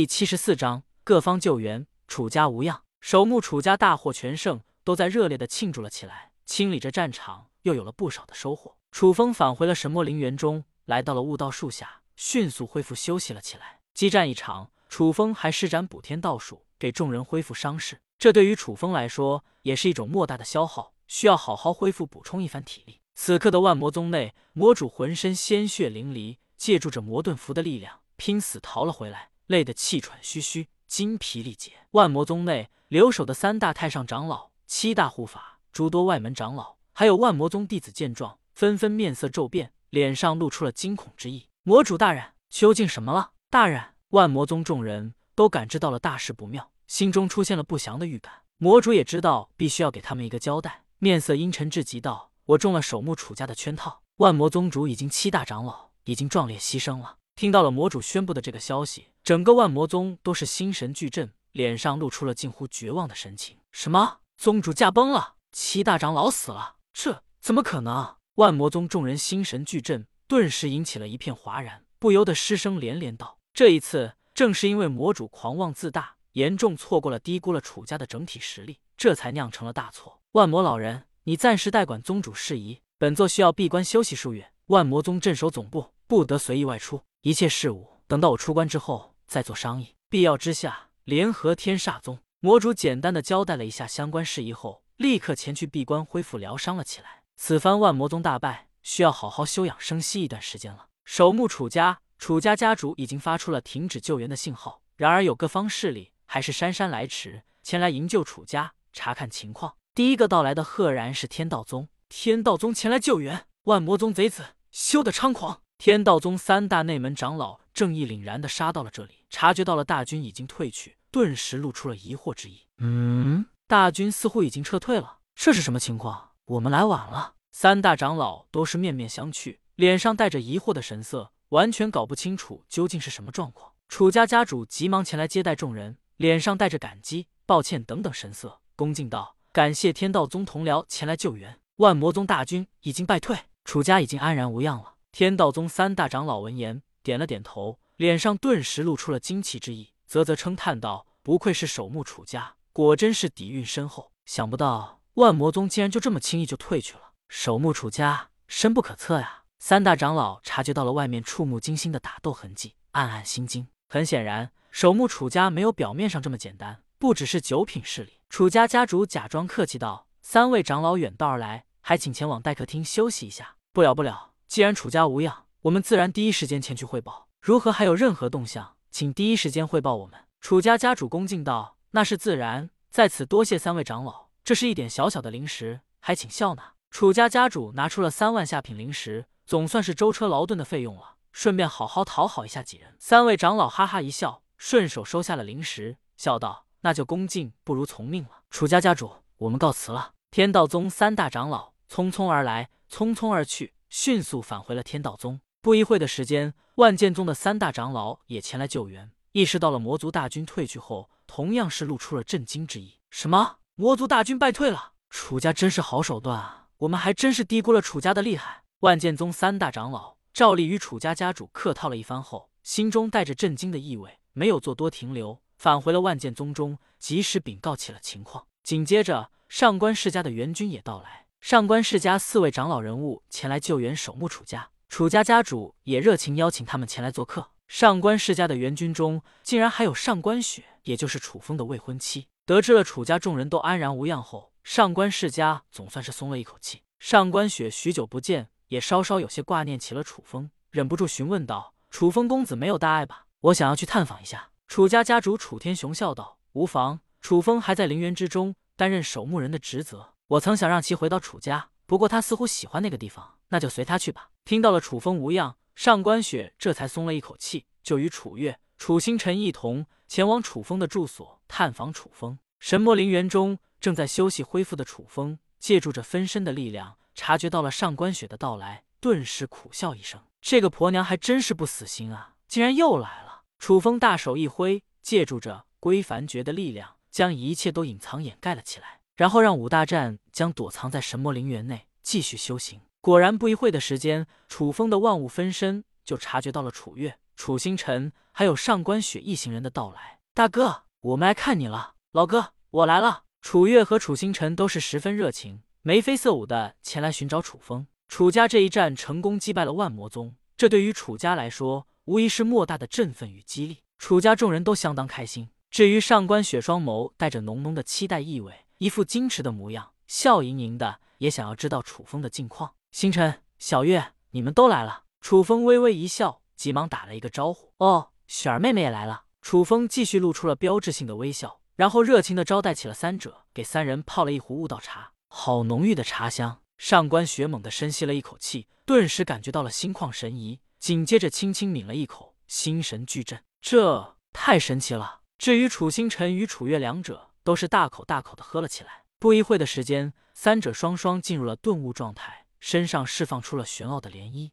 [0.00, 2.84] 第七十四章各方救援，楚家无恙。
[3.02, 6.32] 守墓楚家大获全胜，都在热烈的庆祝了起来。
[6.46, 8.78] 清理着战场，又有了不少的收获。
[8.90, 13.80] 楚风返回了神魔陵园中，来到了悟道树下，迅速恢复休息了起来。
[13.92, 18.00] 激战一场，楚风还施展补天道术，给众人恢复伤势。
[18.18, 23.02] 这对于楚风来说，也是一种莫大的消耗，需要好好恢复补充一番体力。
[23.14, 29.28] 此刻的万魔宗内，魔主浑身鲜血淋漓，借助着魔盾符的力量，拼死逃了回来。
[29.50, 31.72] 累得气喘吁吁，精疲力竭。
[31.90, 41.48] 万魔宗内留守的三大太上长老、七大护法、诸多外门长老，还有万魔宗弟子见状，纷纷面色骤变，脸上露出了惊恐之意。
[41.64, 43.32] 魔主大人，究竟什么了？
[43.50, 48.32] 大人，万魔宗众人都感知到了大事不妙，心中出现了不祥的预感。
[48.58, 63.56] 魔主也知道必须要给他们一个交代，面色阴沉至极道：“我中了守墓楚家的圈套，万魔宗主已经七大长老已经壮烈牺牲了。”听到了魔主宣布的这个消息，整个万魔宗都是心神俱震，脸上露出了近乎绝望的神情。
[63.72, 64.18] 什么？
[64.36, 65.36] 宗主驾崩了？
[65.50, 66.74] 七大长老死了？
[66.92, 68.16] 这怎么可能？
[68.34, 80.20] 万魔宗众人心神俱震，顿时引起了一片哗然，不由得失声连连道：“这一次，正是因为魔主狂妄自大，严重错过了低估了楚家的整体实力，这才酿成了大错。
[80.32, 84.52] 万魔老人，你暂时代管宗主事宜，本座需要闭关休息数月。
[84.66, 92.18] 万魔宗镇守总部，不得随意外出。”一切事务等到我出关之后再做商议，必要之下联合天煞宗。
[92.40, 97.22] 魔主简单的交代了一下相关事宜后，立刻前去闭关恢复疗伤了起来。
[97.36, 100.86] 此番万魔宗大败，需要好好休养生息一段时间了。
[101.04, 109.76] 守墓楚家，楚家家主已经发出了停止救援的信号，然而有各方势力还是姗姗来迟，前来营救楚家，查看情况。
[109.94, 115.60] 第一个到来的赫然是天道宗，天道宗前来救援，万魔宗贼子休得猖狂！
[115.80, 122.66] 天道宗三大内门长老正义凛然的杀到了这里，察觉到了大军已经退去，顿时露出了疑惑之意。
[122.76, 126.32] 嗯，大军似乎已经撤退了，这是什么情况？
[126.44, 127.32] 我们来晚了。
[127.50, 133.72] 三大长老都是面面相觑，脸上带着疑惑的神色，完全搞不清楚究竟是什么状况。
[133.88, 154.12] 楚家家主急忙前来接待众人，脸上带着感激、抱歉等等神色，恭敬道：“感谢天道宗同僚前来救援，万魔宗大军已经败退，楚家已经安然无恙了。”天道宗三大长老闻言，点了点头，脸上顿时露出了惊奇之意，啧啧称叹道：“不愧是守墓楚家，果真是底蕴深厚。
[154.24, 157.12] 想不到万魔宗竟然就这么轻易就退去了。
[157.28, 163.66] 守墓楚家深不可测呀！”三大长老察觉到了外面触目惊心的打斗痕迹，暗暗心惊。
[163.88, 168.20] 很显然，守墓楚家没有表面上这么简单，不只是九品势力。
[168.30, 174.29] 楚家家主假装客气道：“三位长老远道而来，还请前往待客厅休息一下。”不了不了。
[174.50, 177.28] 既然楚家无恙，我们自然第一时间前去汇报。
[177.40, 180.24] 如何还有任何动向，请第一时间汇报我们。
[180.40, 184.26] 楚家家主恭敬道：“那是自然，在此多谢三位长老。
[184.42, 192.96] 这是一点小小的零食，还请笑纳。”楚家家主拿出了三万下品零食，总算是舟车劳顿的费用了，顺便好好讨好一下几人。
[192.98, 200.10] 三位长老哈哈一笑，顺手收下了零食，笑道：“那就恭敬不如从命了。”楚家家主，我们告辞了。
[200.32, 203.74] 天道宗三大长老匆匆而来，匆匆而去。
[203.90, 205.40] 迅速返回了天道宗。
[205.60, 209.12] 不一会的时间，万剑宗的三大长老也前来救援。
[209.32, 213.00] 意识到了魔族大军退去后，同样是露出了震惊之意。
[213.10, 213.58] 什么？
[213.74, 214.92] 魔族大军败退了？
[215.10, 216.68] 楚家真是好手段啊！
[216.78, 218.62] 我们还真是低估了楚家的厉害。
[218.80, 228.46] 万剑宗三大长老照例与楚家家主客套了一番后，心中带着震惊的意味，没有做多停留，返回了万剑宗中，及时禀告起了情况。
[228.62, 231.26] 紧接着，上官世家的援军也到来。
[231.40, 237.50] 上官世家四位长老人物前来救援守墓楚家，楚家家主也热情邀请他们前来做客。
[237.66, 242.28] 上官世家的援军中，竟然还有上官雪，也就是楚风的未婚妻。
[242.44, 246.82] 得知了楚家众人都安然无恙后，上官世家总算是松了一口气。
[246.98, 253.24] 上官雪许久不见，也稍稍有些挂念起了楚风，忍不住询问道：“楚风公子没有大碍吧？
[253.40, 264.30] 我想要去探访一下。”楚家家主楚天雄笑道：“无妨，楚风还在陵园之中担任守墓人的职责。”我曾想让其回到楚家，不过他似乎喜欢那个地方，那就随他去吧。
[264.44, 272.38] 听到了楚风无恙，上官雪这才松了一口气，就与楚月、楚星辰一同前往楚风的住所探访楚风。
[272.60, 288.99] 神魔陵园中正在休息恢复的楚风，借助着分身的力量，察觉到了上官雪的到来，顿时苦笑一声：“这个婆娘还真是不死心啊，竟然又来了。”楚风大手一挥，借助着归凡诀的力量，将一切都隐藏掩盖了起来。
[289.20, 292.80] 然后让五大战将躲藏在神魔陵园内继续修行。
[293.02, 300.20] 果然，不一会的时间，楚风的万物分身就察觉到了楚月、楚星辰还有上官雪一行人的到来。
[300.32, 301.96] 大哥，我们来看你了。
[302.12, 303.24] 老哥，我来了。
[303.42, 307.86] 楚月和楚星辰都是十分热情，眉飞色舞的前来寻找楚风。
[308.08, 313.80] 楚家这一战成功击败了万魔宗，这对于楚家来说无疑是莫大的振奋与激励。
[313.98, 315.50] 楚家众人都相当开心。
[315.70, 322.72] 至于上官雪，双眸带着浓浓的期待意味，一副矜持的模样，笑盈盈的，也想要知道楚风的近况。
[322.90, 325.02] 星辰、小月，你们都来了。
[325.20, 331.60] 楚风微微一笑，急忙打了一个招呼：“哦，雪儿妹妹也来了。”楚风继续露出了标志性的微笑。
[331.76, 336.62] 然后热情的招待起了三者，给三人泡了一壶悟道茶，好浓郁的茶香。
[336.78, 343.44] 上官雪猛地深吸了一口气，顿时感觉到了心旷神怡，紧接着轻轻抿了一口，心神俱振。
[343.60, 345.20] 这太神奇了！
[345.36, 349.02] 至于楚星辰与楚月两者，都是大口大口的喝了起来。
[349.18, 354.52] 不一会的时间，三者双双进入了顿悟状态，身上释放出了玄奥的涟漪。